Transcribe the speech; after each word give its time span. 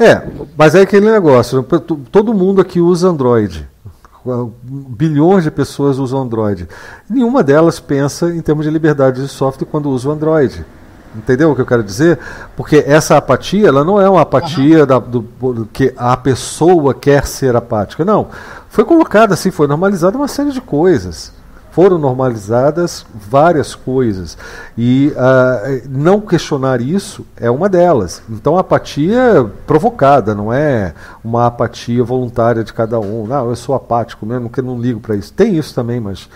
É, 0.00 0.22
mas 0.56 0.74
é 0.74 0.80
aquele 0.80 1.10
negócio. 1.10 1.62
Todo 2.10 2.32
mundo 2.32 2.62
aqui 2.62 2.80
usa 2.80 3.08
Android. 3.08 3.68
Bilhões 4.64 5.44
de 5.44 5.50
pessoas 5.50 5.98
usam 5.98 6.22
Android. 6.22 6.66
Nenhuma 7.08 7.42
delas 7.42 7.78
pensa 7.78 8.34
em 8.34 8.40
termos 8.40 8.64
de 8.64 8.70
liberdade 8.70 9.20
de 9.20 9.28
software 9.28 9.66
quando 9.66 9.90
usa 9.90 10.08
o 10.08 10.12
Android. 10.12 10.64
Entendeu 11.14 11.50
o 11.50 11.54
que 11.54 11.60
eu 11.60 11.66
quero 11.66 11.82
dizer? 11.82 12.18
Porque 12.56 12.82
essa 12.86 13.16
apatia, 13.16 13.68
ela 13.68 13.84
não 13.84 14.00
é 14.00 14.08
uma 14.08 14.22
apatia 14.22 14.80
uhum. 14.80 14.86
da, 14.86 14.98
do, 14.98 15.20
do, 15.20 15.66
que 15.66 15.92
a 15.96 16.16
pessoa 16.16 16.94
quer 16.94 17.26
ser 17.26 17.54
apática. 17.54 18.02
Não. 18.04 18.28
Foi 18.68 18.84
colocada 18.84 19.34
assim, 19.34 19.50
foi 19.50 19.66
normalizada 19.66 20.16
uma 20.16 20.28
série 20.28 20.52
de 20.52 20.60
coisas. 20.60 21.32
Foram 21.70 21.98
normalizadas 21.98 23.06
várias 23.14 23.74
coisas. 23.74 24.36
E 24.76 25.12
uh, 25.14 25.88
não 25.88 26.20
questionar 26.20 26.80
isso 26.80 27.24
é 27.36 27.50
uma 27.50 27.68
delas. 27.68 28.22
Então 28.28 28.56
a 28.56 28.60
apatia 28.60 29.50
provocada, 29.66 30.34
não 30.34 30.52
é 30.52 30.94
uma 31.22 31.46
apatia 31.46 32.02
voluntária 32.02 32.64
de 32.64 32.72
cada 32.72 32.98
um. 32.98 33.26
Não, 33.26 33.48
eu 33.48 33.56
sou 33.56 33.74
apático 33.74 34.26
mesmo, 34.26 34.50
que 34.50 34.60
não 34.60 34.80
ligo 34.80 35.00
para 35.00 35.16
isso. 35.16 35.32
Tem 35.32 35.56
isso 35.56 35.74
também, 35.74 36.00
mas 36.00 36.28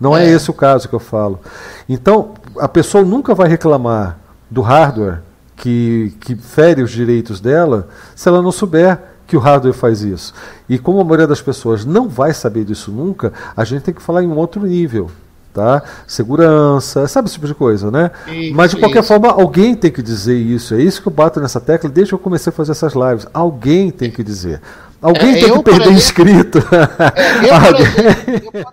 não 0.00 0.16
é. 0.16 0.26
é 0.26 0.30
esse 0.30 0.50
o 0.50 0.54
caso 0.54 0.88
que 0.88 0.94
eu 0.94 1.00
falo. 1.00 1.40
Então, 1.88 2.34
a 2.58 2.68
pessoa 2.68 3.04
nunca 3.04 3.34
vai 3.34 3.48
reclamar 3.48 4.18
do 4.50 4.62
hardware 4.62 5.20
que, 5.56 6.14
que 6.20 6.36
fere 6.36 6.82
os 6.82 6.90
direitos 6.90 7.40
dela 7.40 7.88
se 8.14 8.28
ela 8.28 8.40
não 8.40 8.52
souber 8.52 8.98
que 9.28 9.36
o 9.36 9.40
hardware 9.40 9.74
faz 9.74 10.02
isso. 10.02 10.32
E 10.68 10.78
como 10.78 11.00
a 11.00 11.04
maioria 11.04 11.26
das 11.26 11.42
pessoas 11.42 11.84
não 11.84 12.08
vai 12.08 12.32
saber 12.32 12.64
disso 12.64 12.90
nunca, 12.90 13.32
a 13.54 13.62
gente 13.62 13.82
tem 13.82 13.94
que 13.94 14.02
falar 14.02 14.24
em 14.24 14.26
um 14.26 14.36
outro 14.36 14.66
nível. 14.66 15.10
Tá? 15.52 15.82
Segurança, 16.06 17.06
sabe 17.08 17.26
esse 17.26 17.34
tipo 17.34 17.46
de 17.46 17.54
coisa, 17.54 17.90
né? 17.90 18.10
Isso, 18.28 18.54
Mas 18.54 18.70
de 18.70 18.76
qualquer 18.76 19.00
isso. 19.00 19.08
forma, 19.08 19.28
alguém 19.28 19.74
tem 19.74 19.90
que 19.90 20.00
dizer 20.00 20.36
isso. 20.36 20.74
É 20.74 20.80
isso 20.80 21.02
que 21.02 21.08
eu 21.08 21.12
bato 21.12 21.40
nessa 21.40 21.60
tecla 21.60 21.90
desde 21.90 22.10
que 22.10 22.14
eu 22.14 22.18
comecei 22.18 22.50
a 22.50 22.54
fazer 22.54 22.72
essas 22.72 22.94
lives. 22.94 23.26
Alguém 23.34 23.90
tem 23.90 24.10
que 24.10 24.22
dizer. 24.22 24.60
Alguém 25.02 25.36
é, 25.36 25.40
tem 25.40 25.52
que 25.52 25.62
perder 25.62 25.92
inscrito. 25.92 26.58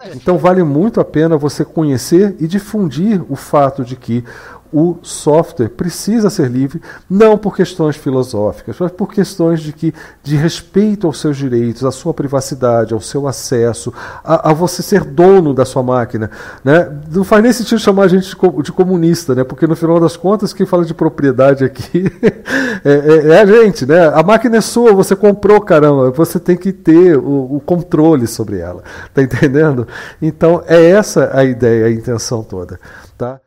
É, 0.05 0.15
então 0.15 0.37
vale 0.37 0.63
muito 0.63 0.99
a 0.99 1.05
pena 1.05 1.37
você 1.37 1.65
conhecer 1.65 2.35
e 2.39 2.47
difundir 2.47 3.21
o 3.30 3.35
fato 3.35 3.83
de 3.83 3.95
que 3.95 4.23
o 4.71 4.97
software 5.02 5.69
precisa 5.69 6.30
ser 6.30 6.49
livre, 6.49 6.81
não 7.09 7.38
por 7.38 7.55
questões 7.55 7.95
filosóficas, 7.95 8.75
mas 8.80 8.91
por 8.91 9.11
questões 9.11 9.61
de, 9.61 9.71
que, 9.71 9.94
de 10.23 10.35
respeito 10.35 11.08
aos 11.08 11.19
seus 11.19 11.38
direitos, 11.38 11.83
à 11.83 11.91
sua 11.91 12.13
privacidade, 12.13 12.93
ao 12.93 12.99
seu 12.99 13.27
acesso, 13.27 13.93
a, 14.23 14.49
a 14.49 14.53
você 14.53 14.81
ser 14.81 15.03
dono 15.03 15.53
da 15.53 15.66
sua 15.66 15.83
máquina. 15.83 16.30
Né? 16.63 16.91
Não 17.11 17.23
faz 17.23 17.43
nem 17.43 17.53
sentido 17.53 17.80
chamar 17.80 18.03
a 18.03 18.08
gente 18.08 18.36
de, 18.63 18.71
comunista, 18.71 19.33
né? 19.33 19.43
porque 19.43 19.67
no 19.67 19.75
final 19.75 19.99
das 19.99 20.17
contas, 20.17 20.52
quem 20.52 20.66
fala 20.66 20.83
de 20.83 20.93
propriedade 20.93 21.63
aqui 21.63 22.11
é, 22.83 22.91
é, 22.91 23.27
é, 23.27 23.41
a 23.41 23.45
gente. 23.45 23.86
Né? 23.86 24.08
A 24.13 24.23
máquina 24.23 24.58
é 24.58 24.61
sua, 24.61 24.93
você 24.93 25.16
comprou, 25.16 25.61
caramba, 25.61 26.11
você 26.11 26.39
tem 26.39 26.58
que 26.58 26.73
ter 26.73 27.17
o, 27.17 27.55
o 27.55 27.61
controle 27.66 28.27
sobre 28.27 28.59
ela. 28.59 28.83
Tá 29.13 29.21
entendendo? 29.21 29.88
Então, 30.21 30.63
é 30.67 30.89
essa 30.89 31.31
a 31.33 31.43
ideia, 31.43 31.86
a 31.86 31.91
intenção 31.91 32.43
toda. 32.43 32.80
Tá? 33.17 33.39